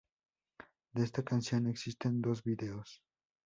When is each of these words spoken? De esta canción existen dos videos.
De 0.95 1.03
esta 1.03 1.21
canción 1.21 1.67
existen 1.67 2.21
dos 2.23 2.41
videos. 2.43 3.03